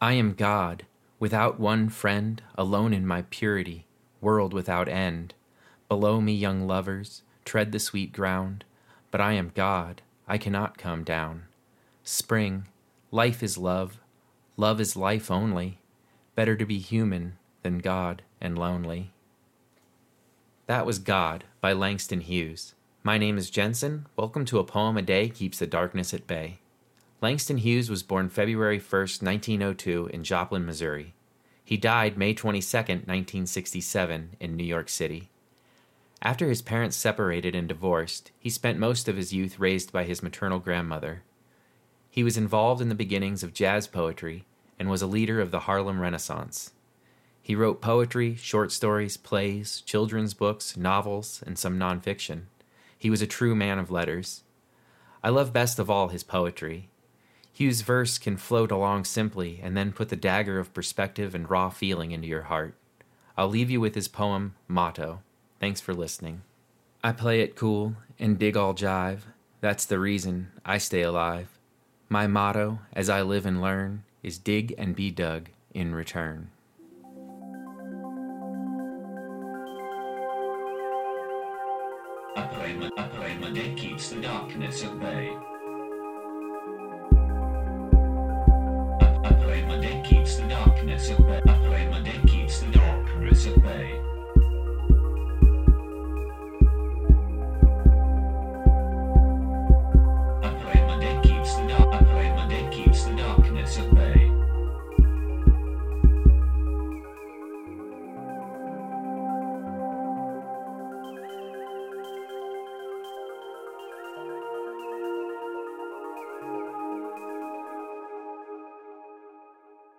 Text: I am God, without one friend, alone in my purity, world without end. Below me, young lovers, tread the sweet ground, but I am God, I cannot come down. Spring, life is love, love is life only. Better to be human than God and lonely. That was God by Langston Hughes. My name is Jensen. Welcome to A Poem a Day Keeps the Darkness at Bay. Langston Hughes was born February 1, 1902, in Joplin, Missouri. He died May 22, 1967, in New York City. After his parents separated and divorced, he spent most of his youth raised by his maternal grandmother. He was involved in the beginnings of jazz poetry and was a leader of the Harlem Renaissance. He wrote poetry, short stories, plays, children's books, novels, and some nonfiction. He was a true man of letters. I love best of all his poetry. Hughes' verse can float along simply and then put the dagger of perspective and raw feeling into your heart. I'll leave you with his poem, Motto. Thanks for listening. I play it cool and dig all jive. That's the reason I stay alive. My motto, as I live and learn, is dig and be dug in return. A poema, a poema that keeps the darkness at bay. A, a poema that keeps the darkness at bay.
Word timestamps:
I 0.00 0.14
am 0.14 0.34
God, 0.34 0.84
without 1.20 1.60
one 1.60 1.88
friend, 1.90 2.42
alone 2.56 2.92
in 2.92 3.06
my 3.06 3.22
purity, 3.30 3.86
world 4.20 4.52
without 4.52 4.88
end. 4.88 5.32
Below 5.88 6.20
me, 6.20 6.34
young 6.34 6.66
lovers, 6.66 7.22
tread 7.44 7.70
the 7.70 7.78
sweet 7.78 8.12
ground, 8.12 8.64
but 9.12 9.20
I 9.20 9.34
am 9.34 9.52
God, 9.54 10.02
I 10.26 10.38
cannot 10.38 10.76
come 10.76 11.04
down. 11.04 11.44
Spring, 12.02 12.66
life 13.12 13.40
is 13.40 13.56
love, 13.56 14.00
love 14.56 14.80
is 14.80 14.96
life 14.96 15.30
only. 15.30 15.78
Better 16.34 16.56
to 16.56 16.66
be 16.66 16.78
human 16.80 17.38
than 17.62 17.78
God 17.78 18.22
and 18.40 18.58
lonely. 18.58 19.12
That 20.66 20.84
was 20.84 20.98
God 20.98 21.44
by 21.60 21.72
Langston 21.74 22.22
Hughes. 22.22 22.74
My 23.06 23.18
name 23.18 23.36
is 23.36 23.50
Jensen. 23.50 24.06
Welcome 24.16 24.46
to 24.46 24.58
A 24.58 24.64
Poem 24.64 24.96
a 24.96 25.02
Day 25.02 25.28
Keeps 25.28 25.58
the 25.58 25.66
Darkness 25.66 26.14
at 26.14 26.26
Bay. 26.26 26.60
Langston 27.20 27.58
Hughes 27.58 27.90
was 27.90 28.02
born 28.02 28.30
February 28.30 28.78
1, 28.78 28.80
1902, 28.80 30.08
in 30.10 30.24
Joplin, 30.24 30.64
Missouri. 30.64 31.12
He 31.62 31.76
died 31.76 32.16
May 32.16 32.32
22, 32.32 32.78
1967, 32.78 34.36
in 34.40 34.56
New 34.56 34.64
York 34.64 34.88
City. 34.88 35.28
After 36.22 36.48
his 36.48 36.62
parents 36.62 36.96
separated 36.96 37.54
and 37.54 37.68
divorced, 37.68 38.30
he 38.38 38.48
spent 38.48 38.78
most 38.78 39.06
of 39.06 39.18
his 39.18 39.34
youth 39.34 39.60
raised 39.60 39.92
by 39.92 40.04
his 40.04 40.22
maternal 40.22 40.58
grandmother. 40.58 41.24
He 42.08 42.24
was 42.24 42.38
involved 42.38 42.80
in 42.80 42.88
the 42.88 42.94
beginnings 42.94 43.42
of 43.42 43.52
jazz 43.52 43.86
poetry 43.86 44.46
and 44.78 44.88
was 44.88 45.02
a 45.02 45.06
leader 45.06 45.42
of 45.42 45.50
the 45.50 45.60
Harlem 45.60 46.00
Renaissance. 46.00 46.72
He 47.42 47.54
wrote 47.54 47.82
poetry, 47.82 48.34
short 48.36 48.72
stories, 48.72 49.18
plays, 49.18 49.82
children's 49.82 50.32
books, 50.32 50.74
novels, 50.74 51.44
and 51.46 51.58
some 51.58 51.78
nonfiction. 51.78 52.44
He 53.04 53.10
was 53.10 53.20
a 53.20 53.26
true 53.26 53.54
man 53.54 53.78
of 53.78 53.90
letters. 53.90 54.44
I 55.22 55.28
love 55.28 55.52
best 55.52 55.78
of 55.78 55.90
all 55.90 56.08
his 56.08 56.22
poetry. 56.22 56.88
Hughes' 57.52 57.82
verse 57.82 58.16
can 58.16 58.38
float 58.38 58.70
along 58.70 59.04
simply 59.04 59.60
and 59.62 59.76
then 59.76 59.92
put 59.92 60.08
the 60.08 60.16
dagger 60.16 60.58
of 60.58 60.72
perspective 60.72 61.34
and 61.34 61.50
raw 61.50 61.68
feeling 61.68 62.12
into 62.12 62.26
your 62.26 62.44
heart. 62.44 62.74
I'll 63.36 63.50
leave 63.50 63.70
you 63.70 63.78
with 63.78 63.94
his 63.94 64.08
poem, 64.08 64.54
Motto. 64.68 65.20
Thanks 65.60 65.82
for 65.82 65.92
listening. 65.92 66.44
I 67.02 67.12
play 67.12 67.42
it 67.42 67.56
cool 67.56 67.92
and 68.18 68.38
dig 68.38 68.56
all 68.56 68.72
jive. 68.72 69.20
That's 69.60 69.84
the 69.84 69.98
reason 69.98 70.52
I 70.64 70.78
stay 70.78 71.02
alive. 71.02 71.58
My 72.08 72.26
motto, 72.26 72.78
as 72.94 73.10
I 73.10 73.20
live 73.20 73.44
and 73.44 73.60
learn, 73.60 74.04
is 74.22 74.38
dig 74.38 74.74
and 74.78 74.96
be 74.96 75.10
dug 75.10 75.50
in 75.74 75.94
return. 75.94 76.48
A 82.36 82.42
poema, 82.48 82.90
a 82.96 83.04
poema 83.04 83.50
that 83.50 83.76
keeps 83.76 84.08
the 84.08 84.20
darkness 84.20 84.82
at 84.82 84.98
bay. 84.98 85.28
A, 89.00 89.20
a 89.24 89.34
poema 89.40 89.80
that 89.80 90.04
keeps 90.04 90.36
the 90.36 90.48
darkness 90.48 91.10
at 91.10 91.18
bay. 91.26 91.53